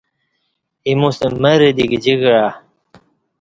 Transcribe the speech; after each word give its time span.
ایموستہ 0.87 1.27
مرہ 1.41 1.69
دی 1.77 1.85
گجی 1.91 2.13
کعا۔ 2.21 2.45